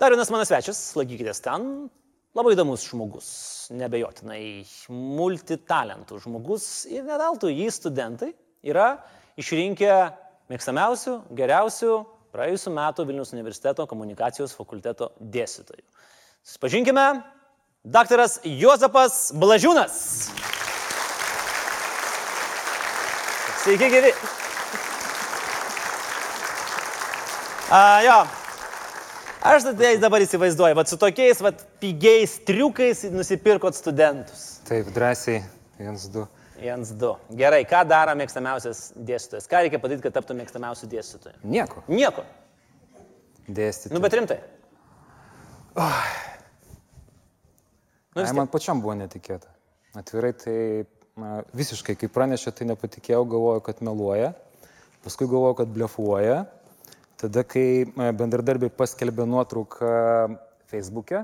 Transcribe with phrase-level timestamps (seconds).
[0.00, 1.64] Dar vienas mano svečias, laikykitės ten,
[2.32, 3.26] labai įdomus žmogus,
[3.76, 8.30] nebejotinai, multitalentų žmogus ir nedaltų jį studentai
[8.64, 8.94] yra
[9.36, 9.90] išrinkę
[10.48, 11.98] mėgstamiausių, geriausių
[12.32, 15.84] praėjusiu metu Vilnius universiteto komunikacijos fakulteto dėstytojų.
[16.48, 17.06] Susipažinkime,
[17.84, 20.00] daktaras Jozapas Blažiūnas.
[23.60, 24.16] Sveiki, gyvi.
[27.68, 28.20] A, jo.
[29.40, 34.60] Aš tai dabar įsivaizduoju, va su tokiais va, pigiais triukais nusipirkot studentus.
[34.68, 35.40] Taip, drąsiai,
[35.80, 36.26] viens, du.
[36.60, 37.14] Jens 2.
[37.40, 39.48] Gerai, ką daro mėgstamiausias dėstytojas?
[39.48, 41.40] Ką reikia padaryti, kad taptų mėgstamiausiu dėstytoju?
[41.48, 41.80] Nieko.
[41.88, 42.24] Nieko.
[43.48, 43.94] Dėstyti.
[43.94, 44.36] Nu, bet rimtai.
[48.10, 49.48] Nu, vis Ai, man pačiam buvo netikėta.
[49.96, 50.56] Atvirai tai
[51.18, 54.34] na, visiškai, kai pranešė, tai nepatikėjau, galvojau, kad meluoja.
[55.06, 56.42] Paskui galvojau, kad blefuoja.
[57.20, 59.88] Tada, kai e, bendradarbiai paskelbė nuotrauką
[60.70, 61.18] Facebook'e,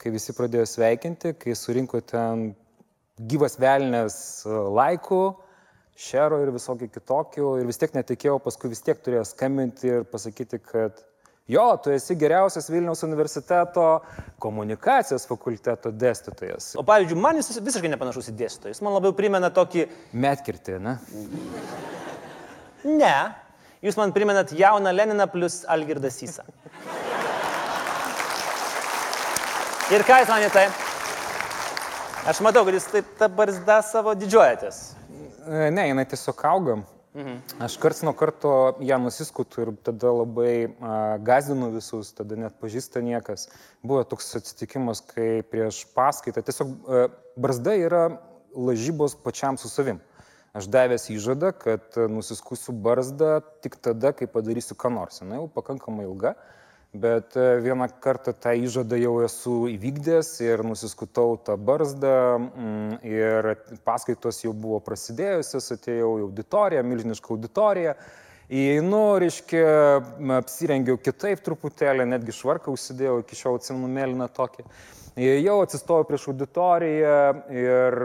[0.00, 2.46] kai visi pradėjo sveikinti, kai surinko ten
[3.20, 4.16] gyvas velnės
[4.48, 5.18] e, laikų,
[6.06, 10.62] šero ir visokių kitokių, ir vis tiek netikėjau, paskui vis tiek turėjo skambinti ir pasakyti,
[10.72, 11.04] kad
[11.52, 13.86] jo, tu esi geriausias Vilniaus universiteto
[14.40, 16.72] komunikacijos fakulteto dėstytojas.
[16.80, 18.72] O pavyzdžiui, man jis visiškai nepanašus į dėstytoją.
[18.72, 19.84] Jis man labiau primena tokį,
[20.16, 20.96] Metkirti, ne?
[22.88, 23.16] ne,
[23.84, 26.46] jūs man primenat jauną Leniną plus Algirdą Sysą.
[29.92, 30.66] Ir ką jūs manite tai?
[32.24, 34.82] Aš matau, kad jūs taip tą barzdą savo didžiuojatės.
[35.44, 36.78] E, Ne, jinai tiesiog auga.
[37.62, 38.50] Aš karts nuo karto
[38.82, 43.46] ją nusiskutu ir tada labai a, gazdinu visus, tada net pažįsta niekas.
[43.86, 47.04] Buvo toks atsitikimas, kai prieš paskaitą tiesiog a,
[47.38, 48.02] barzda yra
[48.56, 50.00] lažybos pačiam su savim.
[50.54, 55.18] Aš davęs įžadą, kad a, nusiskusiu barzdą tik tada, kai padarysiu ką nors.
[55.18, 56.36] Jis jau pakankamai ilga.
[56.94, 63.48] Bet e, vieną kartą tą įžadą jau esu įvykdęs ir nusiskutau tą barzdą mm, ir
[63.82, 67.96] paskaitos jau buvo prasidėjusios, atėjau į auditoriją, milžinišką auditoriją.
[68.54, 69.64] Įeinu, reiškia,
[70.36, 74.62] apsirengiau kitaip truputėlį, netgi švarką užsidėjau, iki šiol atsimenu mėlyną tokį.
[75.18, 77.18] Įėjau, atsistojau prieš auditoriją
[77.50, 77.98] ir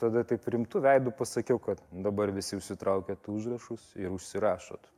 [0.00, 4.90] tada taip rimtų veidų pasakiau, kad dabar visi užsitraukėt užrašus ir užsirašot.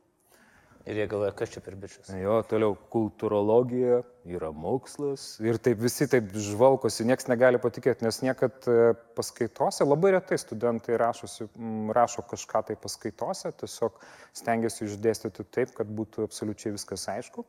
[0.87, 2.07] Ir jie galvoja, kas čia per bičias.
[2.15, 3.97] Jo, toliau kultūrologija
[4.31, 10.13] yra mokslas ir taip visi taip žvalkosi, niekas negali patikėti, nes niekad e, paskaitose, labai
[10.15, 11.49] retai studentai rašosi,
[11.97, 13.99] rašo kažką tai paskaitose, tiesiog
[14.39, 17.43] stengiasi išdėstyti taip, kad būtų absoliučiai viskas aišku.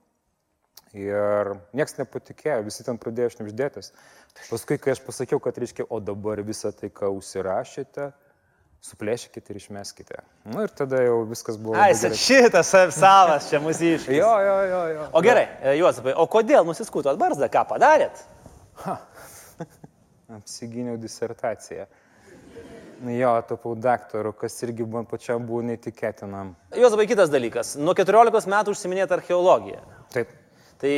[0.96, 3.90] Ir niekas nepatikėjo, visi ten pradėjo šnipždėtis.
[4.48, 8.06] Paskui, kai aš pasakiau, kad reiškia, o dabar visą tai, ką užsirašėte,
[8.88, 10.22] suplėšykite ir išmeskite.
[10.46, 11.76] Na nu, ir tada jau viskas buvo.
[11.76, 12.16] Ai, gerai.
[12.16, 14.16] šitas sav- savas čia mūsiškai.
[14.16, 15.06] Jo, jo, jo, jo.
[15.12, 18.24] O gerai, e, Juozapai, o kodėl nusiskutot barzdą, ką padarėt?
[20.38, 21.86] Apsigyniau disertaciją.
[23.02, 26.54] Nu Jo, tapau daktaru, kas irgi man pačiam buvo neįtikėtinam.
[26.74, 27.76] Juozapai, kitas dalykas.
[27.78, 29.84] Nuo 14 metų užsiminėt archeologiją.
[30.14, 30.32] Taip.
[30.78, 30.90] Tai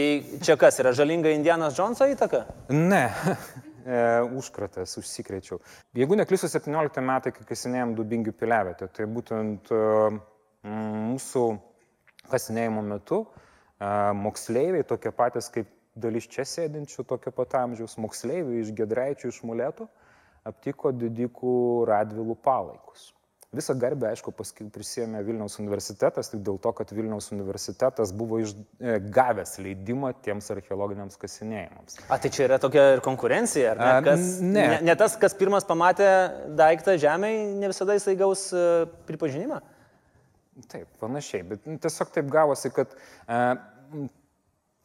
[0.44, 2.42] čia kas yra žalinga Indianas Džonso įtaka?
[2.74, 3.06] Ne,
[3.88, 4.00] e,
[4.36, 5.56] užkratas, užsikrėčiau.
[5.96, 9.80] Jeigu neklysiu, 17 metai, kai kasinėjom Dubingių piliavietę, tai būtent e,
[10.68, 11.44] mūsų
[12.28, 13.30] kasinėjimo metu e,
[14.20, 19.88] moksleiviai, tokie patys kaip dalis čia sėdinčių, tokio pat amžiaus moksleiviai iš Gedraičių, iš Mulėtų,
[20.48, 21.56] aptiko didikų
[21.88, 23.14] radvilų palaikus.
[23.50, 28.52] Visą garbę, aišku, paskui prisėmė Vilniaus universitetas, tik dėl to, kad Vilniaus universitetas buvo iš,
[28.78, 31.98] e, gavęs leidimą tiems archeologiniams kasinėjimams.
[32.06, 33.90] A, tai čia yra tokia ir konkurencija, ar ne?
[33.90, 34.54] A, Kas, ne.
[34.54, 34.78] ne.
[34.92, 36.06] Ne tas, kas pirmas pamatė
[36.62, 38.64] daiktą žemėje, ne visada jisai gaus e,
[39.10, 39.58] pripažinimą.
[40.70, 43.42] Taip, panašiai, bet nu, tiesiog taip gavosi, kad e,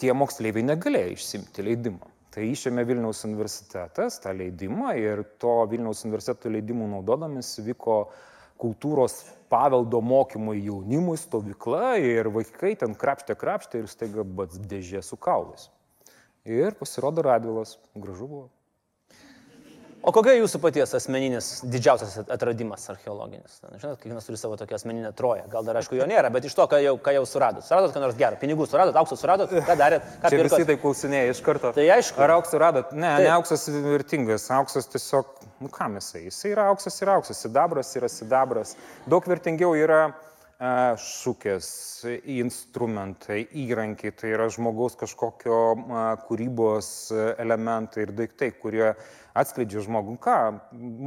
[0.01, 2.15] tie moksleiviai negalėjo išsimti leidimo.
[2.33, 8.07] Tai išėmė Vilniaus universitetas tą leidimą ir to Vilniaus universiteto leidimų naudodamis vyko
[8.61, 9.21] kultūros
[9.51, 15.69] paveldo mokymo jaunimui stovykla ir vaikai ten krapštė, krapštė ir staiga bats dėžė su kaulais.
[16.45, 18.49] Ir pasirodo Radvilas, gražu buvo.
[20.05, 23.55] O kokia jūsų paties asmeninis didžiausias atradimas archeologinis?
[23.63, 25.47] Na, Žinot, kiekvienas turi savo tokią asmeninę troją.
[25.49, 27.65] Gal dar aišku jo nėra, bet iš to, ką jau, ką jau suradot.
[27.65, 30.59] Suradot ką nors gerą, pinigų suradot, auksą suradot, ką darėt, ką pirkot?
[30.59, 31.73] visi taip klausinėja iš karto.
[31.73, 32.21] Tai aišku.
[32.21, 32.93] Ar auksą radot?
[32.93, 33.25] Ne, Taip.
[33.25, 34.45] ne auksas vertingas.
[34.53, 35.33] Auksas tiesiog,
[35.65, 36.27] nu kam jisai?
[36.27, 37.41] Jisai yra auksas ir auksas.
[37.41, 38.77] Sidabras yra sidabras.
[39.09, 40.03] Daug vertingiau yra
[40.55, 41.67] šūkės,
[42.31, 45.57] instrumentai, įrankiai, tai yra žmogaus kažkokio
[46.29, 46.87] kūrybos
[47.41, 48.93] elementai ir daiktai, kurie
[49.37, 50.15] atskleidžia žmogų.
[50.23, 50.35] Ką,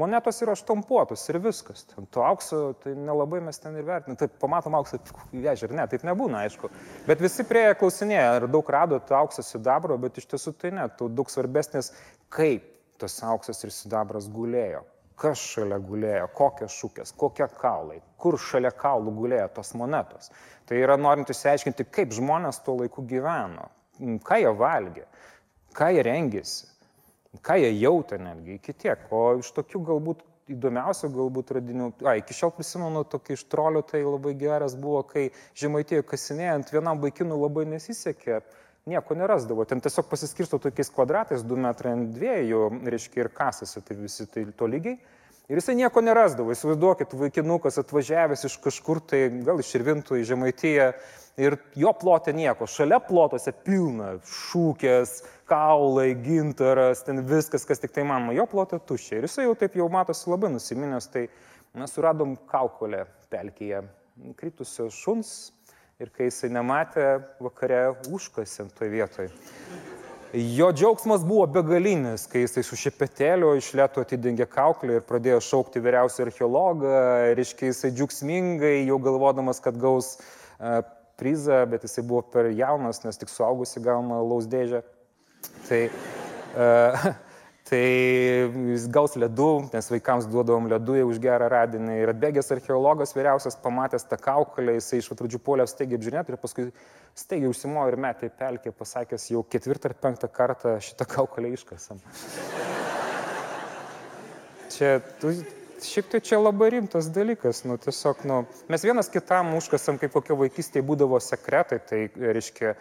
[0.02, 1.86] monetos yra štampuotos ir viskas.
[1.92, 4.18] Ten to aukso, tai nelabai mes ten ir vertiname.
[4.20, 5.00] Taip, pamatom auksą
[5.32, 6.70] į vežę, ar ne, taip nebūna, aišku.
[7.08, 10.86] Bet visi prie klausinėja, ar daug rado to aukso sidabro, bet iš tiesų tai ne,
[10.98, 11.94] tu daug svarbesnis,
[12.34, 12.68] kaip
[13.00, 14.84] tas auksas ir sidabras gulėjo
[15.18, 20.30] kas šalia gulėjo, kokios šūkės, kokie kaulai, kur šalia kaulų gulėjo tos monetos.
[20.68, 23.66] Tai yra norint išsiaiškinti, kaip žmonės tuo laiku gyveno,
[23.98, 25.06] ką jie valgė,
[25.74, 26.68] ką jie rengėsi,
[27.44, 29.06] ką jie jautė netgi iki tiek.
[29.14, 34.00] O iš tokių galbūt įdomiausių galbūt radinių, a, iki šiol prisimenu tokį iš trolių, tai
[34.04, 35.28] labai geras buvo, kai
[35.58, 38.40] žemaitėjo kasinėjant vienam vaikinui labai nesisekė
[38.88, 39.66] nieko nerasdavo.
[39.68, 44.46] Ten tiesiog pasiskirsto tokiais kvadratais, 2 metrai ant 2, reiškia, ir kasasi, tai visi tai
[44.56, 44.96] to lygiai.
[45.48, 46.52] Ir jisai nieko nerasdavo.
[46.52, 50.90] Įsivaizduokit, vaikinukas atvažiavęs iš kažkur, tai gal iš Irvintų į Žemaitiją
[51.40, 52.68] ir jo plotė nieko.
[52.68, 55.14] Šalia plotose pilna šūkės,
[55.48, 58.36] kaulai, gintaras, ten viskas, kas tik tai manoma.
[58.36, 59.18] Jo plotė tuščia.
[59.18, 61.28] Ir jisai jau taip jau matosi labai nusiminęs, tai
[61.78, 63.84] mes suradom kaukolę pelkyje.
[64.38, 65.52] Kritusio šuns,
[65.98, 67.06] ir kai jisai nematė,
[67.42, 67.80] vakare
[68.14, 69.30] užkasėm toje vietoje.
[70.36, 75.80] Jo džiaugsmas buvo begalinis, kai jisai su šepetėliu iš lėto atidengė kauklį ir pradėjo šaukti
[75.80, 76.92] vyriausią archeologą,
[77.32, 80.82] ir iškiai jisai džiaugsmingai, jau galvodamas, kad gaus uh,
[81.18, 84.84] prizą, bet jisai buvo per jaunas, nes tik suaugusi gauna lausdėžę.
[85.68, 87.08] Tai uh,
[87.68, 87.80] Tai
[88.70, 91.98] jis gaus ledų, nes vaikams duodavom ledų už gerą radinį.
[92.00, 96.64] Ir atbėgęs archeologas vyriausias pamatęs tą kaukolę, jisai iš pradžių puolė staigiai apžiūrėti ir paskui
[97.18, 102.00] staigiai užsimojo ir metė į pelkę, pasakęs jau ketvirtą ar penktą kartą šitą kaukolę iškasam.
[104.72, 105.34] Čia, tu,
[105.84, 108.38] šiaip tai čia labai rimtas dalykas, nu tiesiog, nu,
[108.72, 112.74] mes vienas kitam užkasam, kaip kokia vaikystėje būdavo sekretai, tai reiškia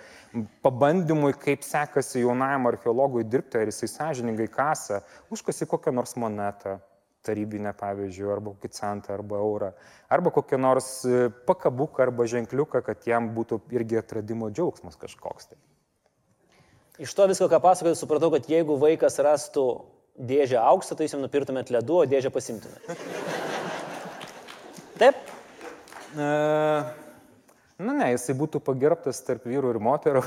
[0.65, 5.01] pabandymui, kaip sekasi jaunajam archeologui dirbti, ar jisai sąžiningai kasa,
[5.33, 6.77] užkasi kokią nors monetą,
[7.27, 9.71] tarybinę pavyzdžiui, arba kokį centą, arba eurą,
[10.13, 15.51] arba kokią nors e, pakabuką arba ženkliuką, kad jam būtų irgi atradimo džiaugsmas kažkoks.
[15.51, 15.59] Tai.
[17.03, 19.67] Iš to visko, ką pasakojai, supratau, kad jeigu vaikas rastų
[20.17, 22.81] dėžę aukso, tai jūs jam nupirtumėt ledų, o dėžę pasimtumėt.
[24.97, 25.19] Taip?
[26.17, 26.87] Uh,
[27.77, 30.23] Na ne, jisai būtų pagerbtas tarp vyrų ir moterų.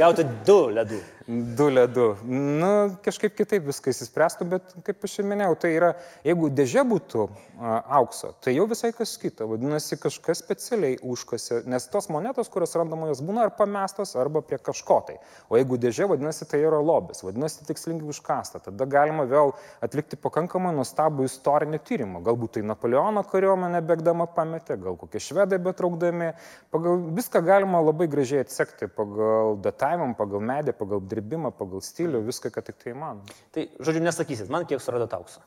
[0.00, 0.98] Gautų du ledų.
[1.26, 2.04] Du ledų.
[2.30, 2.68] Nu,
[3.02, 5.88] kažkaip kitaip viską įsispręstų, bet kaip aš ir minėjau, tai yra,
[6.22, 9.48] jeigu dėžė būtų a, aukso, tai jau visai kas kita.
[9.50, 14.60] Vadinasi, kažkas specialiai užkasi, nes tos monetos, kurios randamos, jos būna ar pamestos, arba prie
[14.62, 15.16] kažko tai.
[15.50, 18.62] O jeigu dėžė, vadinasi, tai yra lobis, vadinasi, tikslingai užkasta.
[18.68, 22.22] Tada galima vėl atlikti pakankamai nuostabų istorinį tyrimą.
[22.28, 26.36] Galbūt tai Napoleono kariuomenė bėgdama pametė, gal kokie švedai betraukdami
[26.70, 32.52] Pagal viską galima labai gražiai atsekti, pagal datavimą, pagal medį, pagal dirbimą, pagal stilių, viską,
[32.54, 33.36] kad tik tai įmanoma.
[33.54, 35.42] Tai, žodžiu, nesakysit, man kiek suradot aukso?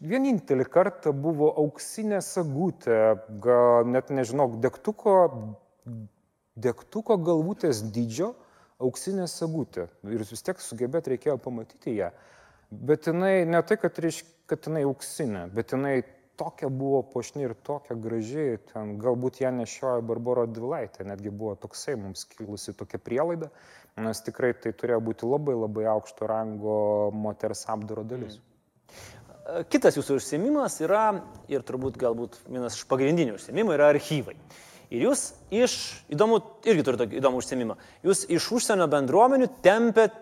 [0.00, 3.00] Vienintelį kartą buvo auksinė sagutė,
[3.44, 5.16] gal net nežinau, degtuko,
[6.56, 8.32] degtuko galvutės dydžio
[8.82, 9.88] auksinė sagutė.
[10.08, 12.10] Ir vis tiek sugebėt reikėjo pamatyti ją.
[12.74, 15.98] Bet jinai ne tai, kad, reiškia, kad jinai auksinė, bet jinai
[16.36, 21.96] tokia buvo pošni ir tokia graži, ten galbūt ją nešiojo Barbaro Dvilaitė, netgi buvo toksai
[22.00, 23.50] mums kilusi tokia prielaida,
[24.00, 26.76] nes tikrai tai turėjo būti labai labai aukšto rango
[27.14, 28.40] moters apdaro dalis.
[28.40, 29.64] Mm.
[29.68, 31.06] Kitas jūsų užsiemimas yra,
[31.52, 34.38] ir turbūt galbūt vienas iš pagrindinių užsiemimų, yra archyvai.
[34.94, 35.74] Ir jūs iš,
[36.12, 37.76] įdomu, irgi turite tokį įdomų užsiemimą,
[38.06, 40.16] jūs iš užsienio bendruomenių tempėt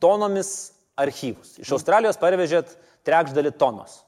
[0.00, 1.58] tonomis archyvus.
[1.60, 2.72] Iš Australijos parvežėt
[3.04, 4.00] trečdalį tonos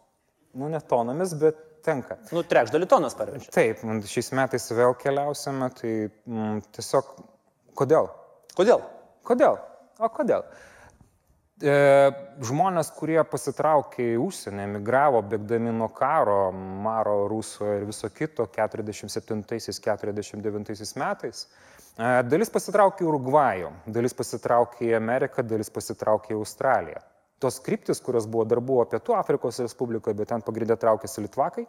[0.55, 2.17] nu, ne tonomis, bet tenka.
[2.33, 3.51] Nu, trečdalį tonas parvežė.
[3.55, 3.77] Taip,
[4.09, 7.05] šiais metais vėl keliausime, tai mm, tiesiog
[7.79, 8.07] kodėl?
[8.57, 8.81] Kodėl?
[9.27, 9.55] Kodėl?
[10.03, 10.43] O kodėl?
[11.63, 11.75] E,
[12.45, 20.99] žmonės, kurie pasitraukė į užsienį, emigravo, bėgdami nuo karo, Maro, Ruso ir viso kito 47-49
[20.99, 21.49] metais, e,
[22.27, 27.01] dalis pasitraukė į Urugvajų, dalis pasitraukė į Ameriką, dalis pasitraukė į Australiją
[27.43, 31.67] tos kryptis, kurios buvo dar buvo Pietų Afrikos Respublikoje, bet ten pagrindę traukėsi Litvakai.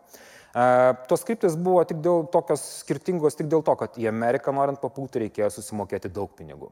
[1.10, 5.26] Tos kryptis buvo tik dėl tokios skirtingos, tik dėl to, kad į Ameriką norint papulti
[5.26, 6.70] reikėjo susimokėti daug pinigų.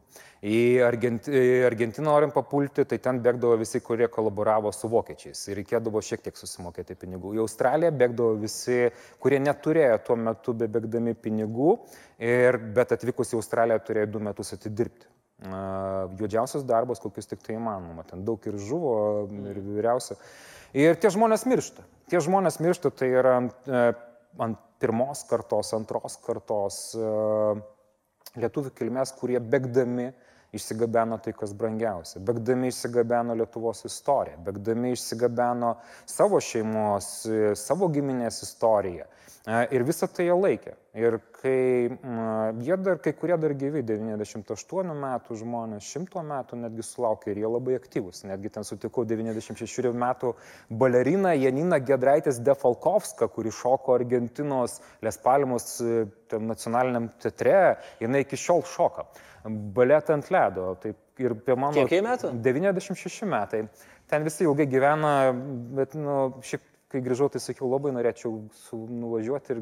[0.47, 6.23] Į Argentiną norint papulti, tai ten bėgdavo visi, kurie kolaboravo su vokiečiais ir reikėdavo šiek
[6.23, 7.35] tiek susimokėti pinigų.
[7.35, 8.85] Į Australiją bėgdavo visi,
[9.19, 11.75] kurie neturėjo tuo metu bebėgdami pinigų,
[12.23, 15.11] ir, bet atvykus į Australiją turėjo du metus atidirbti
[15.41, 18.05] juodžiausias darbas, kokius tik tai įmanoma.
[18.07, 18.93] Ten daug ir žuvo,
[19.51, 20.17] ir vyriausia.
[20.73, 21.85] Ir tie žmonės miršta.
[22.09, 23.83] Tie žmonės miršta, tai yra e,
[24.41, 27.09] ant pirmos kartos, antros kartos e,
[28.39, 30.11] lietuvių kilmės, kurie begdami
[30.53, 32.21] išsigabeno tai, kas brangiausia.
[32.21, 37.09] Begdami išsigabeno Lietuvos istoriją, begdami išsigabeno savo šeimos,
[37.59, 39.09] savo giminės istoriją.
[39.43, 40.71] Ir visą tai jie laikė.
[40.95, 41.89] Ir kai
[42.63, 47.49] jie dar, kai kurie dar gyvi, 98 metų žmonės, 100 metų netgi sulaukė ir jie
[47.49, 48.21] labai aktyvus.
[48.29, 50.31] Netgi ten sutikau 96 metų
[50.69, 55.67] baleriną Janiną Gedraitės Defalkovską, kuri šoko Argentinos Lespalmos
[56.31, 59.09] nacionaliniam teatre, jinai iki šiol šoka.
[59.43, 60.67] Baletą ant ledo.
[60.83, 61.87] Taip, ir apie mano...
[61.87, 62.31] Kiek metų?
[62.45, 63.65] 96 metai.
[64.11, 65.15] Ten visi ilgai gyvena,
[65.77, 69.61] bet, nu, šiaip kai grįžau, tai sakiau, labai norėčiau su, nuvažiuoti ir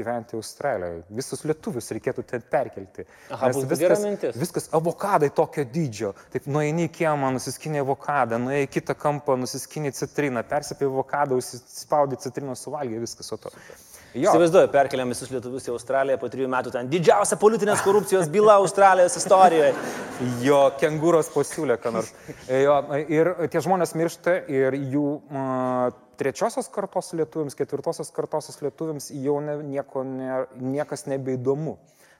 [0.00, 1.02] gyventi Australijoje.
[1.18, 3.04] Visus lietuvius reikėtų ten perkelti.
[3.34, 4.04] Aha, viskas,
[4.38, 6.12] viskas avokadai tokio dydžio.
[6.32, 12.20] Taip, nueini į kiemą, nusiskini avokadą, nueini į kitą kampą, nusiskini citriną, persipė avokadą, užsispaudai
[12.22, 13.52] citriną, suvalgė viskas o to.
[13.56, 13.89] Super.
[14.10, 19.14] Įsivaizduoju, perkeliam visus lietuvius į Australiją po trijų metų, ten didžiausia politinės korupcijos byla Australijos
[19.20, 19.70] istorijoje.
[20.42, 22.10] Jo, kengūros pasiūlė, ką nors.
[22.50, 29.38] Jo, ir tie žmonės miršta ir jų uh, trečiosios kartos lietuviams, ketvirtosios kartos lietuviams jau
[29.44, 31.78] ne, nieko, ne, niekas nebeįdomu.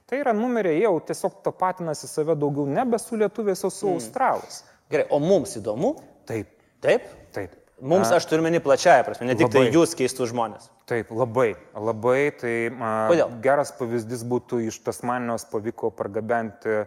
[0.09, 3.99] Tai yra numeriai jau tiesiog tapatinasi save daugiau nebe su lietuviais, o su mm.
[3.99, 4.63] australais.
[4.91, 5.93] Gerai, o mums įdomu?
[6.27, 6.49] Taip.
[6.83, 7.05] Taip?
[7.35, 7.53] Taip.
[7.81, 9.71] Mums, aš turiu meni plačiaja prasme, ne tik tai labai.
[9.71, 10.67] tai jūs keistų žmonės.
[10.91, 12.33] Taip, labai, labai.
[12.35, 13.29] Tai a, Kodėl?
[13.45, 16.81] geras pavyzdys būtų iš Tasmanijos pavyko pargabenti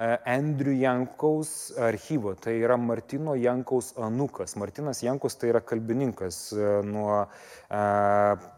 [0.00, 2.32] Andrew Jankaus archyvo.
[2.40, 4.56] Tai yra Martino Jankaus anukas.
[4.56, 6.46] Martinas Jankaus tai yra kalbininkas
[6.88, 7.84] nuo a,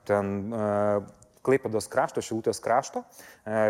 [0.06, 0.30] ten.
[0.54, 0.70] A,
[1.42, 3.00] Klaipėdos krašto, Šilutės krašto,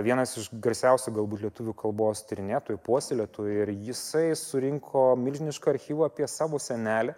[0.05, 6.61] vienas iš garsiausių galbūt lietuvių kalbos tyrinėtojų, puoselėtojų ir jisai surinko milžinišką archyvą apie savo
[6.61, 7.15] senelį,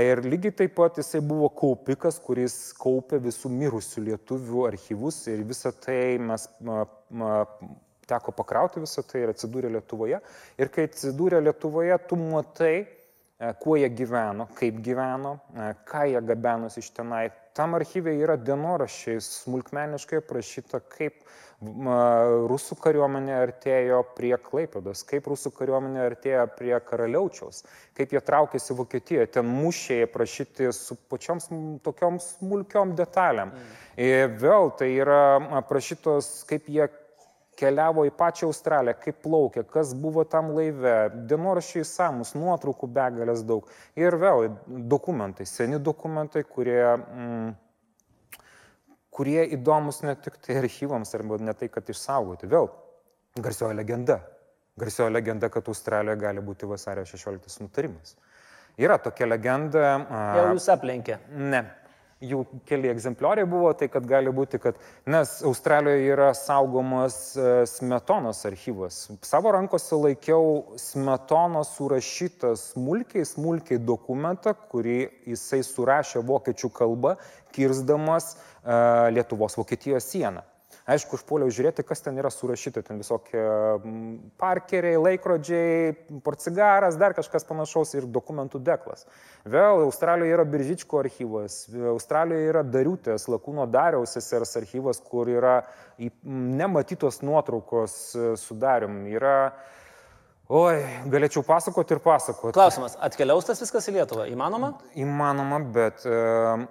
[0.00, 5.70] Ir lygiai taip pat jisai buvo kaupikas, kuris kaupė visų mirusių lietuvių archyvus ir visą
[5.84, 6.48] tai mes
[8.06, 10.20] teko pakrauti visą tai ir atsidūrė Lietuvoje.
[10.60, 16.20] Ir kai atsidūrė Lietuvoje, tu matai, e, kuo jie gyveno, kaip gyveno, e, ką jie
[16.32, 17.28] gabenosi iš tenai.
[17.54, 21.22] Tam archyvė yra dienoraščiai smulkmeniškai aprašyta, kaip
[22.50, 27.64] rusų kariuomenė artėjo prie Klaipėdos, kaip rusų kariuomenė artėjo prie Karaliaučiaus,
[27.96, 31.48] kaip jie traukėsi Vokietijoje, ten mušiai aprašyti su pačioms
[31.84, 33.54] tokiom smulkiom detalėm.
[33.54, 33.80] Mm.
[33.96, 36.88] Ir vėl tai yra aprašytos, kaip jie
[37.58, 40.94] keliavo į pačią Australiją, kaip plaukė, kas buvo tam laive,
[41.30, 43.68] dienoraščiai samus, nuotraukų begalės daug.
[43.98, 46.80] Ir vėl dokumentai, seni dokumentai, kurie...
[46.96, 47.52] Mm,
[49.14, 52.50] kurie įdomus ne tik tai archyvams, arba ne tai, kad išsaugoti.
[52.50, 52.70] Vėl
[53.40, 54.18] garsioji legenda.
[54.80, 58.16] Garsioji legenda, kad Australijoje gali būti vasario 16 nutarimas.
[58.80, 59.94] Yra tokia legenda.
[60.38, 61.20] Jau jūs aplenkė.
[61.38, 61.62] Ne
[62.30, 64.78] jų keli egzemplioriai buvo, tai kad gali būti, kad,
[65.10, 69.00] nes Australijoje yra saugomas e, smetonos archyvas.
[69.26, 74.98] Savo rankose laikiau smetonos surašytą smulkiai, smulkiai dokumentą, kurį
[75.34, 77.16] jisai surašė vokiečių kalba,
[77.54, 80.42] kirsdamas uh, Lietuvos Vokietijos sieną.
[80.84, 83.40] Aišku, užpuoliau žiūrėti, kas ten yra surašyta, ten visokie
[84.40, 85.94] parkeriai, laikrodžiai,
[86.26, 89.06] porcigaras, dar kažkas panašaus ir dokumentų deklas.
[89.48, 91.62] Vėl Australijoje yra Biržičko archyvas,
[91.94, 95.62] Australijoje yra Dariutės, Lakūno Dariaus sesers archyvas, kur yra
[96.28, 99.06] nematytos nuotraukos e, sudarim.
[99.08, 99.38] Yra
[100.52, 102.52] Oi, galėčiau pasakoti ir pasakoti.
[102.52, 104.26] Klausimas, atkeliaus tas viskas į Lietuvą?
[104.28, 104.74] Įmanoma?
[105.00, 106.66] Įmanoma, bet uh,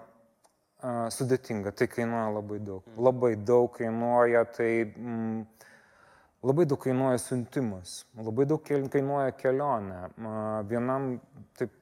[0.84, 2.84] sudėtinga, tai kainuoja labai daug.
[2.88, 3.04] Mm.
[3.08, 5.46] Labai daug kainuoja, tai mm,
[6.44, 10.02] labai daug kainuoja siuntimas, labai daug kainuoja kelionė.
[10.70, 11.16] Vienam,
[11.60, 11.80] taip,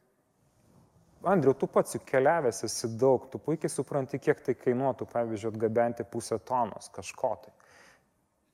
[1.21, 6.05] Andriu, tu pats juk keliavęs esi daug, tu puikiai supranti, kiek tai kainuotų, pavyzdžiui, atgabenti
[6.09, 7.53] pusę tonos kažko tai.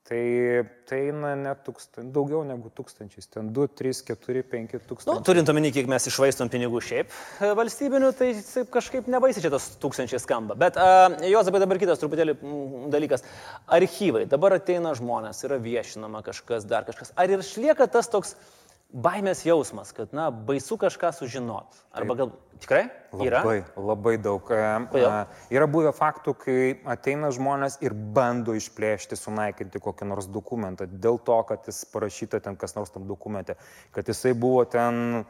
[0.07, 0.19] Tai,
[0.87, 5.17] tai eina net tūkstant, daugiau negu tūkstančiais, ten 2, 3, 4, 5 tūkstančiai.
[5.17, 8.29] Nu, turint omeny, kiek mes išvaistom pinigų šiaip e, valstybinių, tai
[8.71, 10.55] kažkaip nebaisiai čia tos tūkstančiai skamba.
[10.59, 12.37] Bet uh, jos apie dabar kitas truputėlį
[12.93, 13.27] dalykas.
[13.67, 17.11] Archyvai, dabar ateina žmonės, yra viešinama kažkas, dar kažkas.
[17.19, 18.37] Ar ir išlieka tas toks
[18.93, 21.75] baimės jausmas, kad, na, baisu kažką sužinot.
[21.95, 22.85] Arba gal tikrai?
[23.19, 23.41] Yra?
[23.43, 24.47] Labai, labai daug.
[24.47, 24.61] E,
[24.93, 25.17] Kodėl?
[25.53, 31.41] Yra buvę faktų, kai ateina žmonės ir bando išplėšti, sunaikinti kokį nors dokumentą dėl to,
[31.49, 33.57] kad jis parašyta ten kas nors tam dokumente,
[33.95, 35.25] kad jisai buvo ten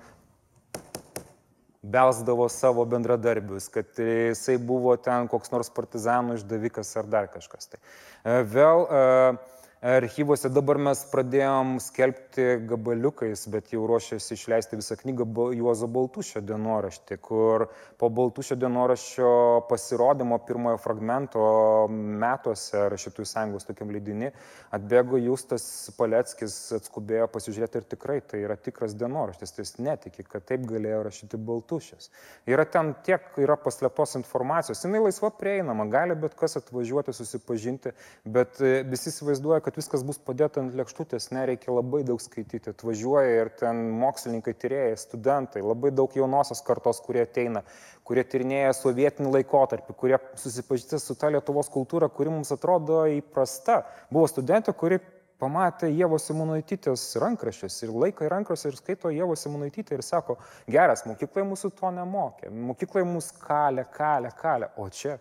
[1.87, 7.71] belsdavo savo bendradarbius, kad jisai buvo ten koks nors partizanų išdavikas ar dar kažkas.
[7.73, 7.81] Tai.
[8.21, 9.56] E, vėl uh,
[9.87, 17.17] archyvuose, dabar mes pradėjom skelbti gabaliukais, bet jau ruošiasi išleisti visą knygą Juozo Baltušio dienoraštį,
[17.23, 17.67] kur
[17.99, 19.29] po Baltušio dienoraščio
[19.69, 21.45] pasirodymo pirmojo fragmento
[21.91, 24.33] metuose rašytojų sąjungos tokiam leidinį
[24.75, 25.63] atbėgo Justas
[25.95, 30.99] Paleckis, atskubėjo pasižiūrėti ir tikrai tai yra tikras dienoraštis, tai jis netiki, kad taip galėjo
[31.07, 32.11] rašyti Baltušis.
[32.49, 37.95] Yra ten tiek, yra paslėptos informacijos, jinai laisva prieinama, gali bet kas atvažiuoti, susipažinti,
[38.27, 38.59] bet
[38.91, 42.73] visi įsivaizduoja, kad viskas bus padėta ant lėkštutės, nereikia labai daug skaityti.
[42.73, 47.63] Atvažiuoja ir ten mokslininkai, tyrėjai, studentai, labai daug jaunosios kartos, kurie ateina,
[48.07, 53.83] kurie tyrinėja sovietinį laikotarpį, kurie susipažįsta su ta Lietuvos kultūra, kuri mums atrodo įprasta.
[54.11, 54.99] Buvo studentė, kuri
[55.41, 60.37] pamatė Jėvos Simonaitytės rankraščius ir laiko į rankraštį ir skaito Jėvos Simonaitytę ir sako,
[60.69, 65.17] geras, mokyklai mūsų to nemokė, mokyklai mūsų kalė, kalė, kalė, o čia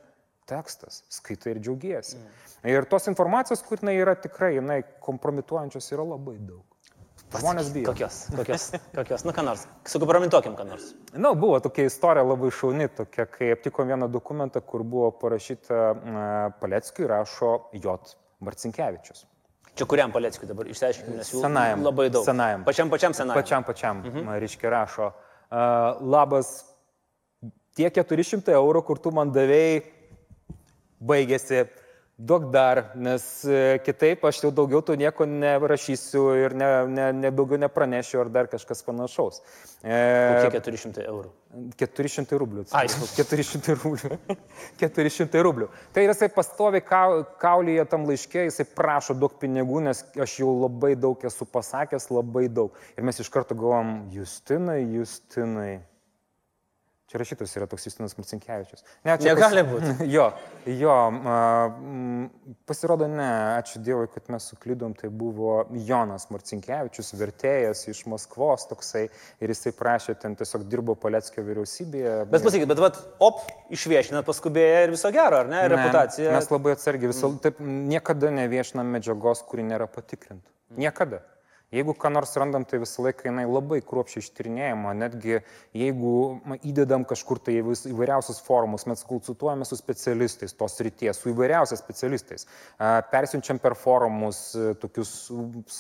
[0.49, 2.17] tekstas, skaitai ir džiaugiesi.
[2.21, 2.47] Mm.
[2.73, 6.65] Ir tos informacijos, kur jinai yra tikrai, jinai kompromituojančios yra labai daug.
[7.35, 7.91] Žmonės bijo.
[7.91, 10.93] Kokios, kokios, kokios, nu ką nors, sukompromituokim ką nors.
[11.13, 16.21] Na, buvo tokia istorija labai šauni, tokia, kai aptiko vieną dokumentą, kur buvo parašyta uh,
[16.61, 17.97] Paleckiui rašo J.
[18.47, 19.27] Marcinkievičius.
[19.77, 22.25] Čia kuriam Paleckiui dabar išsiaiškinkime, nes jų senajam, labai daug.
[22.29, 22.63] Senajam.
[22.69, 23.43] Pačiam pačiam senajam.
[23.43, 24.31] Pačiam pačiam, mhm.
[24.47, 25.11] reiškia, rašo.
[25.51, 26.55] Uh, labas,
[27.77, 29.83] tie 400 eurų, kur tu man davėjai,
[31.01, 31.65] baigėsi
[32.17, 37.31] duok dar, nes e, kitaip aš jau daugiau to nieko nerašysiu ir ne, ne, ne
[37.31, 39.43] daugiau nepranešiu ar dar kažkas panašaus.
[39.85, 39.99] E,
[40.47, 41.33] Kiek 400 eurų?
[41.77, 42.65] 400 rublių.
[42.77, 44.17] Ai, 400 rublių.
[44.81, 45.69] 400 rublių.
[45.93, 51.21] Tai jisai pastovi kaulyje tam laiškė, jisai prašo daug pinigų, nes aš jau labai daug
[51.29, 52.81] esu pasakęs, labai daug.
[52.97, 55.83] Ir mes iš karto galvom, Justinai, Justinai.
[57.07, 58.83] Čia rašytas yra toks Justinas Marcinkievičius.
[59.07, 59.69] Ne, čia Negali pas...
[59.71, 60.07] būti.
[60.17, 60.25] Jo,
[60.67, 60.95] jo,
[62.67, 63.29] pasirodo ne,
[63.61, 69.71] ačiū Dievui, kad mes suklydom, tai buvo Jonas Marcinkievičius, vertėjas iš Maskvos toksai ir jisai
[69.79, 72.17] prašė, ten tiesiog dirbo Paleckio vyriausybėje.
[72.33, 73.47] Bet pasakykit, bet vat, op,
[73.79, 76.35] išviešinat paskubėję ir viso gero, ar ne, ne reputacija.
[76.35, 77.41] Mes labai atsargiai, viso, mm.
[77.47, 77.63] taip,
[77.95, 80.51] niekada neviešinam medžiagos, kuri nėra patikrinta.
[80.75, 81.23] Niekada.
[81.75, 85.41] Jeigu ką nors randam, tai visą laiką jinai labai kruopšiai ištyrinėjama, netgi
[85.75, 86.13] jeigu
[86.61, 92.47] įdedam kažkur tai įvairiausius forumus, mes konsultuojame su specialistais tos ryties, su įvairiausiais specialistais,
[93.11, 95.13] persiunčiam per forumus e, tokius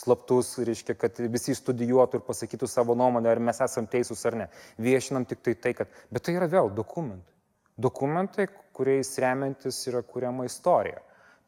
[0.00, 4.50] slaptus, reiškia, kad visi studijuotų ir pasakytų savo nuomonę, ar mes esame teisūs ar ne.
[4.82, 7.30] Viešinam tik tai tai, kad, bet tai yra vėl dokumentai.
[7.78, 10.98] Dokumentai, kuriais remiantis yra kuriama istorija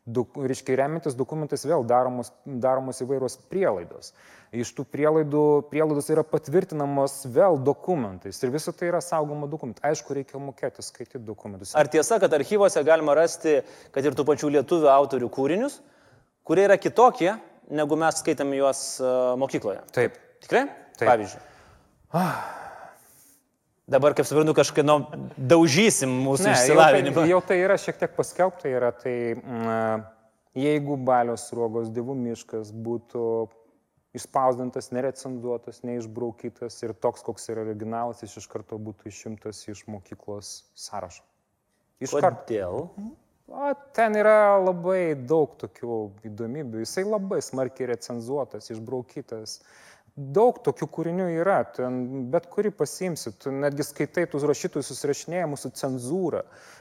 [0.09, 4.13] reiškia, remintis dokumentais vėl daromos, daromos įvairios prielaidos.
[4.57, 9.91] Iš tų prielaidų, prielaidos yra patvirtinamos vėl dokumentais ir visą tai yra saugoma dokumentai.
[9.91, 11.75] Aišku, reikia mokėti skaityti dokumentus.
[11.79, 13.59] Ar tiesa, kad archyvose galima rasti,
[13.95, 15.81] kad ir tų pačių lietuvių autorių kūrinius,
[16.49, 17.35] kurie yra kitokie,
[17.69, 18.87] negu mes skaitėme juos
[19.41, 19.85] mokykloje?
[19.97, 20.17] Taip.
[20.47, 20.65] Tikrai?
[20.97, 21.11] Taip.
[21.11, 21.45] Pavyzdžiui.
[22.17, 22.68] Ah.
[23.89, 24.99] Dabar, kaip suprantu, kažkieno
[25.41, 27.15] daužysim mūsų ne, išsilavinimą.
[27.15, 30.03] Jau tai, jau tai yra šiek tiek paskelbta, yra tai mm,
[30.61, 33.23] jeigu balios ruogos dievų miškas būtų
[34.19, 40.53] išspausdintas, nerecenzuotas, neišbraukytas ir toks, koks yra originalas, jis iš karto būtų išimtas iš mokyklos
[40.77, 41.25] sąrašo.
[42.05, 42.85] Iš Kodėl?
[42.93, 43.11] karto.
[43.49, 46.85] O, ten yra labai daug tokių įdomybių.
[46.85, 49.63] Jisai labai smarkiai recenzuotas, išbraukytas.
[49.63, 55.59] Uh, Daug tokių kūrinių yra, ten bet kurį pasimsi, tu netgi skaitai tų rašytojų susirašinėjimų
[55.61, 56.41] su cenzūra.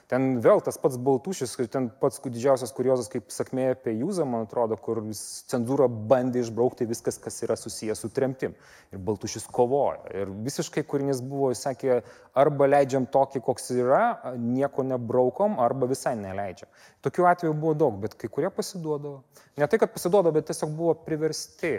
[0.10, 4.74] Ten vėl tas pats Baltušis, ten pats didžiausias kuriozas, kaip sakmė apie Jūzą, man atrodo,
[4.82, 5.04] kur
[5.52, 8.56] cenzūra bandė išbraukti viskas, kas yra susijęs su tremtim.
[8.90, 10.08] Ir Baltušis kovojo.
[10.18, 12.00] Ir visiškai kūrinys buvo, jis sakė,
[12.42, 14.02] arba leidžiam tokį, koks yra,
[14.40, 16.72] nieko nebraukom, arba visai neleidžiam.
[17.06, 19.22] Tokių atvejų buvo daug, bet kai kurie pasiduodavo.
[19.62, 21.76] Ne tai, kad pasiduodavo, bet tiesiog buvo priversti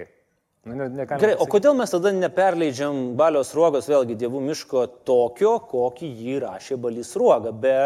[0.67, 1.37] Nu, ne, Gerai, pasakyti.
[1.41, 7.15] o kodėl mes tada neperleidžiam balios ruogos, vėlgi dievų miško tokio, kokį jį rašė balys
[7.21, 7.77] ruoga, be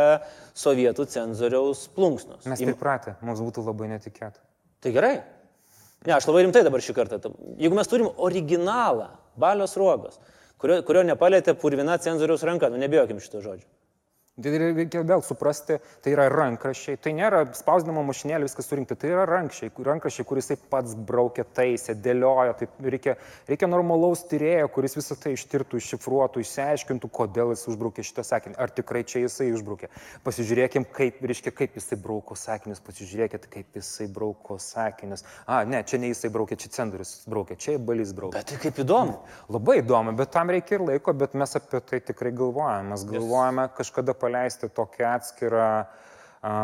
[0.59, 2.47] sovietų cenzoriaus plunksnos?
[2.49, 2.73] Mes Im...
[2.73, 4.41] pripratę, mums būtų labai netikėta.
[4.83, 5.13] Tai gerai.
[6.07, 7.21] Ne, aš labai rimtai dabar šį kartą.
[7.61, 10.19] Jeigu mes turim originalą balios ruogos,
[10.59, 13.69] kurio, kurio nepalėtė purvina cenzoriaus ranka, nu nebijokim šito žodžio.
[14.41, 19.27] Tai reikia vėl suprasti, tai yra rankrašiai, tai nėra spausdinimo mašinėlė viskas surinkti, tai yra
[19.29, 23.15] rankrašiai, rankrašiai kuris pats braukė, taisė, dėliojo, tai reikia,
[23.51, 28.73] reikia normalaus tyrėjo, kuris visą tai ištirtų, iššifruotų, išsiaiškintų, kodėl jis užbraukė šitą sakinį, ar
[28.73, 29.91] tikrai čia jisai užbraukė.
[30.25, 35.27] Pasižiūrėkim, kaip, reiškia, kaip jisai brauko sakinius, pasižiūrėkit, kaip jisai brauko sakinius.
[35.45, 38.41] A, ne, čia ne jisai braukė, čia cenzorius braukė, čia balys braukė.
[38.41, 39.21] Bet tai kaip įdomu.
[39.53, 42.95] Labai įdomu, bet tam reikia ir laiko, bet mes apie tai tikrai galvojame.
[42.95, 46.55] Mes galvojame kažkada paleisti tokį atskirą a,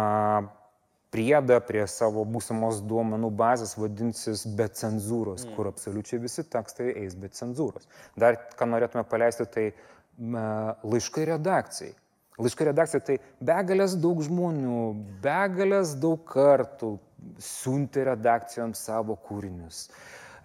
[1.14, 5.54] priedą prie savo būsimos duomenų bazės vadinsis be cenzūros, mm.
[5.56, 7.88] kur absoliučiai visi tekstai eis be cenzūros.
[8.20, 9.70] Dar ką norėtume paleisti, tai
[10.18, 11.94] laiškai redakcijai.
[12.38, 14.82] Laiškai redakcija tai begalės daug žmonių,
[15.24, 16.96] begalės daug kartų
[17.42, 19.88] siuntė redakcijoms savo kūrinius.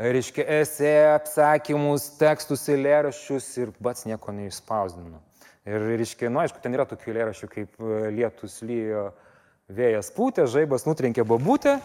[0.02, 5.21] Reiškia, esė, apsakymus, tekstus, eilėraščius ir pats nieko neišspausdino.
[5.63, 9.06] Ir, reiškia, nu, aišku, ten yra tokių eilėraščių kaip e, lietus lyjo,
[9.71, 11.78] vėjas pūtė, žaibas nutrenkė babutę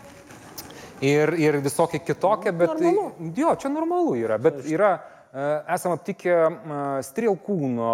[0.99, 2.73] ir, ir visokie kitokie, bet...
[2.75, 3.31] Normalu.
[3.39, 7.93] Jo, čia normalu yra, bet yra e, esam aptikę e, Strilkūno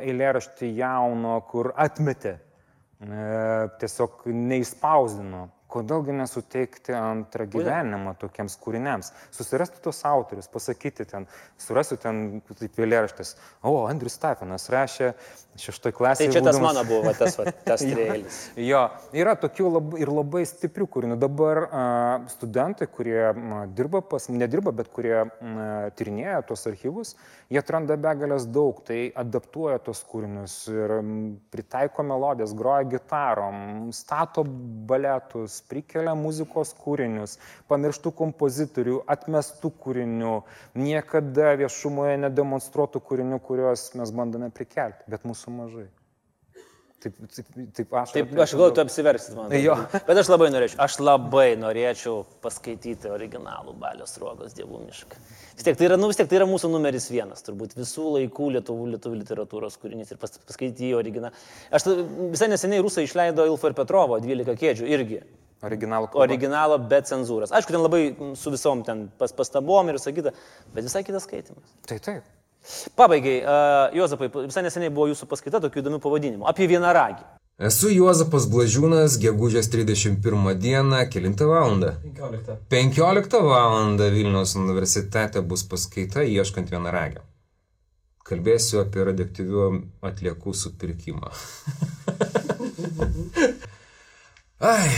[0.00, 2.38] eilėraštį jauno, kur atmetė,
[3.76, 9.12] tiesiog neįspausdino kodėlgi nesuteikti antrą gyvenimą tokiems kūriniams.
[9.34, 11.26] Susirasti tos autorius, pasakyti ten,
[11.60, 13.34] surasiu ten, taip vėlėraštis,
[13.66, 15.12] o, Andrius Stefanas rašė
[15.60, 16.30] šeštoj klasėje.
[16.30, 18.40] Tai čia tas mano buvo, tas, va, tas trėlis.
[18.60, 18.82] jo,
[19.16, 21.18] yra tokių labai, ir labai stiprių kūrinių.
[21.20, 21.84] Dabar a,
[22.32, 25.28] studentai, kurie a, dirba pas, nedirba, bet kurie a,
[25.96, 27.14] tyrinėja tos archyvus,
[27.52, 30.98] jie atranda begalės daug, tai adaptuoja tos kūrinius ir
[31.54, 37.36] pritaiko melodijas, groja gitarom, stato baletus, prikelia muzikos kūrinius,
[37.70, 40.38] pamirštų kompozitorių, atmestų kūrinių,
[40.80, 45.88] niekada viešumoje nedemonstruotų kūrinių, kuriuos mes bandome prikelti, bet mūsų mažai.
[47.06, 48.12] Taip, taip, taip aš.
[48.14, 49.52] Taip, aš galvoju, tu apsiversit man.
[49.60, 49.76] Jo.
[49.92, 55.20] Bet aš labai norėčiau, aš labai norėčiau paskaityti originalų Balios ruogos dievų mišką.
[55.58, 58.48] Vis tiek tai yra, nu, vis tiek tai yra mūsų numeris vienas, turbūt visų laikų
[58.56, 61.34] lietuvų, lietuvų literatūros kūrinys ir pas, paskaityti jį originalą.
[61.76, 61.90] Aš
[62.32, 65.20] visai neseniai rusai išleido Ilfo ir Petrovo 12 kėdžių irgi.
[65.64, 66.10] Originalą.
[66.20, 67.52] Originalą be cenzūros.
[67.56, 68.02] Aišku, ten labai
[68.36, 70.34] su visom ten pas, pastabom ir kitą,
[70.74, 71.64] bet visai kitas skaitimas.
[71.88, 72.24] Tai taip.
[72.98, 77.24] Pabaigai, uh, Juozapai, visai neseniai buvo jūsų paskaita tokių įdomių pavadinimų apie vienaragį.
[77.56, 81.78] Esu Juozapas Blažiūnas, gegužės 31 dieną, 9 val.
[82.02, 82.58] 15.
[82.68, 83.96] 15 val.
[84.12, 87.22] Vilniaus universitete bus paskaita ieškant vienaragio.
[88.26, 89.70] Kalbėsiu apie radioaktyvių
[90.04, 91.30] atliekų supirkimą.
[94.74, 94.90] Ai,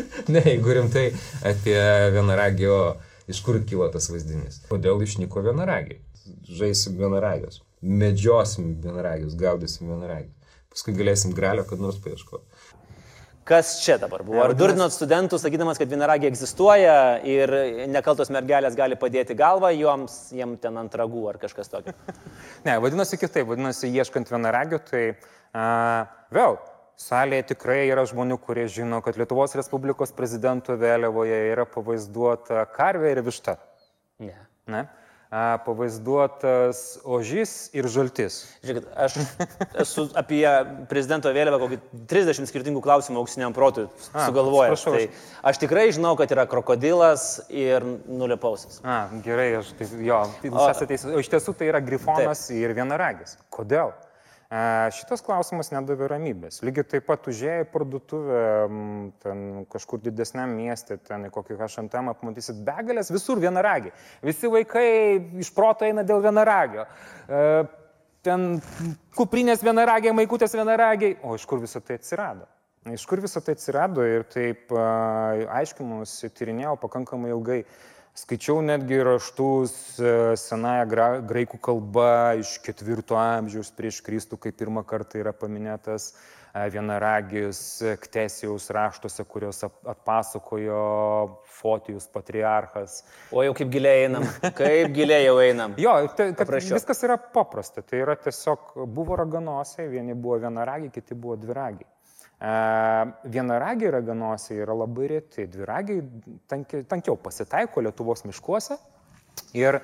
[0.32, 1.06] ne, jeigu rimtai
[1.46, 1.78] apie
[2.14, 2.76] vienaragio,
[3.30, 4.62] iš kur kilo tas vaizdinys.
[4.70, 6.00] Kodėl išnyko vienaragiai?
[6.50, 10.36] Žaisim vienaragius, medžiosim vienaragius, gaudysim vienaragius.
[10.70, 12.44] Paskui galėsim grelio, kad nors paieškoti.
[13.50, 14.38] Kas čia dabar buvo?
[14.44, 16.94] Ar durdinot studentus, sakydamas, kad vienaragiai egzistuoja
[17.26, 17.50] ir
[17.90, 21.96] nekaltos mergelės gali padėti galvą joms, jiem ten ant ragų ar kažkas tokio?
[22.66, 26.60] ne, vadinasi kitaip, vadinasi, ieškant vienaragių, tai uh, vėl
[27.00, 33.22] Salėje tikrai yra žmonių, kurie žino, kad Lietuvos Respublikos prezidento vėliavoje yra pavaizduota karvė ir
[33.24, 33.56] višta.
[34.20, 34.34] Ne.
[34.68, 34.82] ne?
[35.64, 38.40] Pavaizduotas ožys ir žaltis.
[38.66, 39.16] Žiūrėkit, aš
[39.84, 40.42] esu apie
[40.90, 41.78] prezidento vėliavą kokį
[42.10, 44.84] 30 skirtingų klausimų auksiniam protui sugalvojęs.
[44.90, 45.04] Tai
[45.52, 48.82] aš tikrai žinau, kad yra krokodilas ir nulipausias.
[48.84, 50.20] A, gerai, aš tai jo.
[50.42, 50.68] Tai o,
[51.14, 52.60] o iš tiesų tai yra grifonas taip.
[52.60, 53.38] ir vienaragis.
[53.54, 53.96] Kodėl?
[54.50, 56.56] Šitas klausimas nedavė ramybės.
[56.66, 58.40] Lygiai taip pat užėjai parduotuvę,
[59.22, 63.94] ten kažkur didesniam miestė, ten į kokį HM apmatysit begalės, visur vienaragiai.
[64.26, 64.88] Visi vaikai
[65.38, 66.88] iš proto eina dėl vienaragio.
[68.26, 68.48] Ten
[69.14, 71.20] kuprinės vienaragiai, maikutės vienaragiai.
[71.22, 72.50] O iš kur visą tai atsirado?
[72.90, 77.62] Iš kur visą tai atsirado ir taip aiškinusi, tyrinėjau pakankamai ilgai.
[78.18, 80.86] Skaičiau netgi raštus e, senąją
[81.30, 87.60] graikų kalba iš ketvirto amžiaus prieš Kristų, kai pirmą kartą yra paminėtas e, vienaragis
[88.02, 90.80] Ktesijaus raštuose, kuriuos atpasakojo
[91.60, 93.04] Fotijus patriarchas.
[93.30, 94.26] O jau kaip giliai einam,
[94.58, 95.78] kaip giliai jau einam.
[95.78, 101.38] jo, tai, viskas yra paprasta, tai yra tiesiog buvo raganosiai, vieni buvo vienaragiai, kiti buvo
[101.38, 101.86] dviragiai.
[102.40, 106.00] Vienaragiai raganosiai yra labai reti, dviragiai
[106.48, 108.78] tankiau, tankiau pasitaiko Lietuvos miškuose
[109.52, 109.76] ir,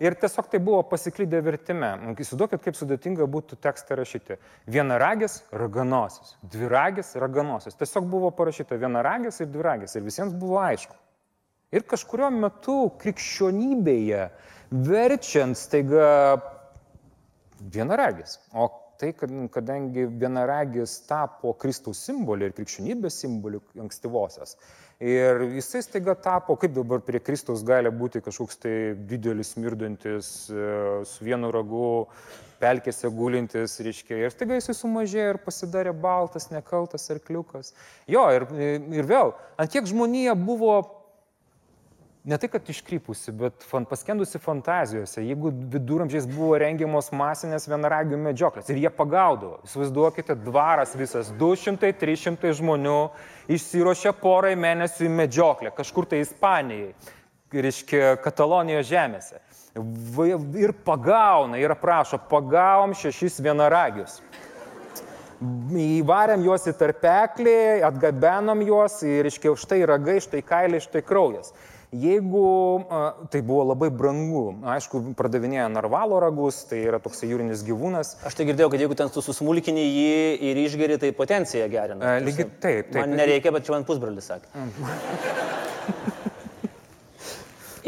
[0.00, 1.90] ir tiesiog tai buvo pasiklydę vertime.
[2.14, 4.38] Įsivaizduokit, kaip sudėtinga būtų tekstą rašyti.
[4.64, 7.76] Vienaragis raganosis, dviragis raganosis.
[7.76, 10.96] Tiesiog buvo parašyta vienaragis ir dviragis ir visiems buvo aišku.
[11.76, 14.30] Ir kažkurio metu krikščionybėje
[14.88, 16.40] verčiant staiga
[17.60, 18.38] vienaragis.
[18.56, 18.70] O
[19.00, 24.56] tai, kad, kadangi vienaragis tapo Kristaus simboliu ir krikščionybės simboliu ankstyvosios.
[25.00, 28.74] Ir jisai staiga tapo, kaip dabar prie Kristaus gali būti kažkoks tai
[29.10, 30.68] didelis mirdantis e,
[31.04, 31.88] su vienu ragu,
[32.62, 37.74] pelkėse gulintis, reiškia, ir staiga jisai sumažėjo ir pasidarė baltas, nekaltas arkliukas.
[38.08, 40.78] Jo, ir, ir vėl, ant kiek žmonija buvo
[42.26, 45.22] ne tai, kad iškrypusi, bet fan, paskendusi fantazijose.
[45.22, 52.98] Jeigu viduramžiais buvo rengiamos masinės vienaragių medžioklės ir jie pagaudavo, įsivaizduokite, dvaras visas, 200-300 žmonių
[53.56, 56.96] išsirošė porai mėnesių į medžioklę, kažkur tai Ispanijai,
[57.54, 59.38] reiškia Katalonijos žemėse.
[60.56, 64.18] Ir pagauna, ir aprašo, pagavom šešis vienaragius.
[65.76, 71.52] Įvarėm juos į tarpeklį, atgabenom juos ir iškiau štai ragai, štai kailiai, štai kraujas.
[71.94, 72.46] Jeigu
[73.30, 74.42] tai buvo labai brangu,
[74.74, 78.16] aišku, pradavinėjo narvalo ragus, tai yra toks jūrinis gyvūnas.
[78.26, 80.16] Aš tai girdėjau, kad jeigu ten susmulkini jį
[80.50, 82.16] ir išgeri, tai potenciją gerina.
[82.26, 82.98] Lygiai taip, taip.
[82.98, 84.50] Man nereikia, bet čia man pusbrolis sakė.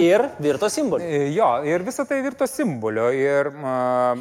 [0.09, 1.05] ir virto simboliu.
[1.05, 3.11] E, Jo, ir visą tai virto simboliu.
[3.19, 4.15] Ir, a,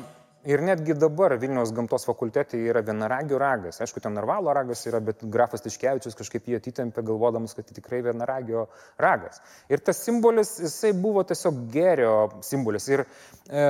[0.47, 3.81] ir netgi dabar Vilniaus gamtos fakultete yra vienaragių ragas.
[3.83, 8.01] Aišku, ten narvalo ragas yra, bet grafas Tiškevičius kažkaip jį atitempė, galvodamas, kad tai tikrai
[8.05, 8.67] vienaragio
[9.03, 9.41] ragas.
[9.69, 12.13] Ir tas simbolis, jisai buvo tiesiog gerio
[12.47, 12.87] simbolis.
[12.93, 13.65] Ir e,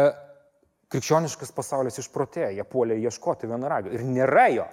[0.93, 3.95] krikščioniškas pasaulis išprotėjo, jie puolė ieškoti vienaragio.
[3.97, 4.67] Ir nėra jo.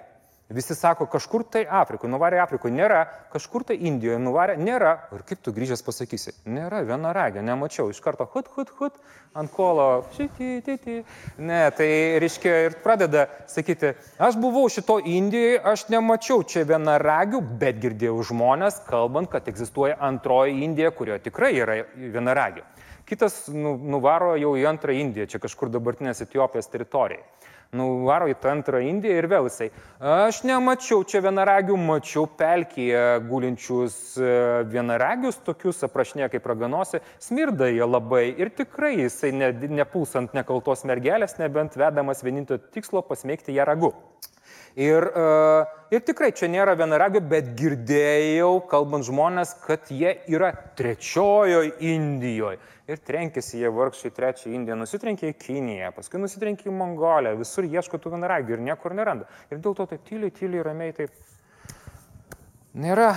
[0.49, 2.99] Visi sako, kažkur tai Afrikoje, nuvarė Afrikoje, nėra,
[3.33, 4.91] kažkur tai Indijoje, nuvarė, nėra.
[5.17, 8.99] Ir kaip tu grįžęs pasakysi, nėra vienaragio, nemačiau, iš karto hut, hut, hut,
[9.33, 10.99] ant kolo, šiti, titi.
[11.41, 11.89] Ne, tai
[12.21, 18.83] reiškia ir pradeda sakyti, aš buvau šito Indijoje, aš nemačiau čia vienaragių, bet girdėjau žmonės
[18.85, 22.61] kalbant, kad egzistuoja antroji Indija, kurioje tikrai yra vienaragių.
[23.09, 26.69] Kitas nu, nuvaro jau į antrą Indiją, čia kažkur dabartinės Etiopijos
[27.75, 29.69] teritorijoje nuvaro į tą antrą Indiją ir vėl jisai.
[29.99, 37.85] Aš nemačiau čia vienaragių, mačiau pelkyje gulinčius e, vienaragius, tokius aprašinė kaip raganosi, smirda jie
[37.85, 43.93] labai ir tikrai jisai ne, nepulsant nekaltos mergelės, nebent vedamas vienintelio tikslo pasmeigti ją ragu.
[44.75, 51.77] Ir, uh, ir tikrai čia nėra vienaragio, bet girdėjau, kalbant žmonės, kad jie yra trečiojoje
[51.93, 52.59] Indijoje.
[52.91, 57.97] Ir trenkėsi jie vargšai trečią Indiją, nusitrenkė į Kiniją, paskui nusitrenkė į Mongoliją, visur ieško
[58.03, 59.31] tų vienaragių ir niekur neranda.
[59.49, 61.15] Ir dėl to taip tyliai, tyliai, ramiai taip
[62.75, 63.13] nėra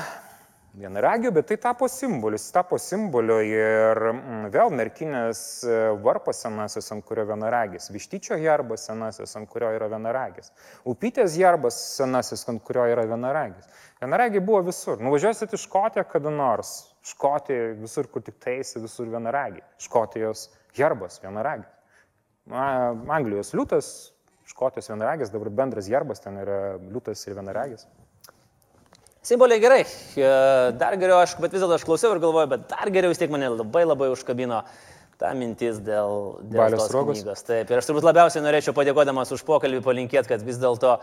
[0.78, 7.04] vienaragių, bet tai tapo simbolis, tapo simboliu ir mm, vėl merkinės e, varpas senasis, ant
[7.06, 10.52] kurio vienaragis, vištyčio herbas senasis, ant kurio yra vienaragis,
[10.88, 13.66] upytės herbas senasis, ant kurio yra vienaragis.
[13.98, 15.00] Vienaragiai buvo visur.
[15.02, 16.76] Nuvažiuosit į Škotiją kada nors.
[17.08, 19.64] Škotija visur, kur tik teisi, visur vienaragiai.
[19.82, 21.74] Škotijos herbas vienaragis.
[22.48, 23.88] Anglijos liūtas,
[24.48, 27.88] Škotijos vienaragis, dabar bendras herbas ten yra liūtas ir vienaragis.
[29.28, 29.82] Simboliai gerai.
[30.16, 30.28] E,
[30.80, 33.32] Dar geriau, aš, bet vis dėlto aš klausiau ir galvoju, bet dar geriau vis tiek
[33.32, 34.62] mane labai labai užkabino
[35.20, 37.18] ta mintis dėl, dėl Balios tos Sruogos?
[37.20, 37.42] knygos.
[37.44, 40.94] Taip, ir aš turbūt labiausiai norėčiau padėkodamas už pokalbį palinkėti, kad vis dėlto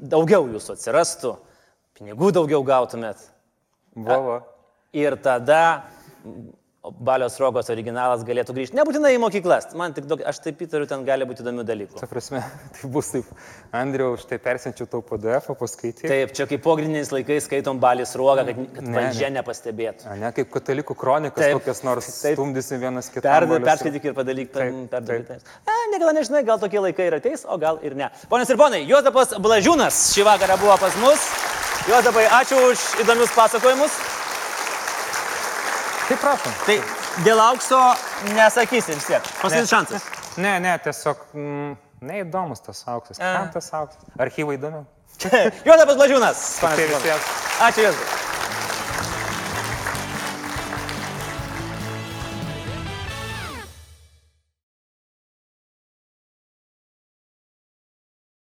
[0.00, 1.34] daugiau jūsų atsirastų,
[2.00, 3.22] pinigų daugiau gautumėt.
[3.94, 4.40] Vova.
[4.96, 5.62] Ir tada
[6.80, 8.76] Balios Rogos originalas galėtų grįžti.
[8.78, 9.66] Nebūtinai į mokyklas.
[9.76, 11.98] Man tik daug, aš taip įtariu, ten gali būti įdomių dalykų.
[12.00, 12.40] Ta prasme,
[12.78, 13.26] tai bus taip,
[13.76, 16.08] Andriau, štai persiunčiu tau PDF, paskaityti.
[16.08, 19.42] Taip, čia kaip pogrindiniais laikais skaitom Balis Rogą, kad, kad Ne, valdžia ne.
[19.42, 20.08] nepastebėtų.
[20.22, 22.38] Ne kaip katalikų kronikas, Taip, kokias nors taip.
[22.38, 23.26] stumdysi vienas kitą.
[23.28, 25.52] Perda, perskaityk ir padaryk, per, perdaryk.
[25.68, 28.08] Ne, gal nežinai, gal tokie laikai ir ateis, o gal ir ne.
[28.32, 31.28] Ponas ir ponai, Juozapas Blažiūnas šį vakarą buvo pas mus.
[31.92, 34.00] Juozapai, ačiū už įdomius pasakojimus.
[36.10, 36.54] Taip, prašom.
[36.66, 36.74] Tai
[37.22, 37.78] dėl aukso
[38.34, 39.28] nesakysi vis tiek.
[39.38, 40.08] Paskutinis šansas.
[40.42, 41.76] Ne, ne, tiesiog mm,
[42.10, 43.20] neįdomus tas auksas.
[43.20, 43.36] A.
[43.36, 44.08] Kam tas auksas?
[44.18, 44.82] Archyvai įdomu.
[45.68, 46.42] Juozapas Blažiūnas.
[46.64, 46.74] Tai.
[47.68, 48.19] Ačiū Juozapai.